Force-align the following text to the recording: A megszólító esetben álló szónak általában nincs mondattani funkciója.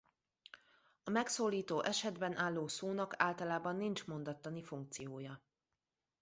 A 1.03 1.09
megszólító 1.09 1.81
esetben 1.81 2.37
álló 2.37 2.67
szónak 2.67 3.13
általában 3.17 3.75
nincs 3.75 4.05
mondattani 4.05 4.63
funkciója. 4.63 5.41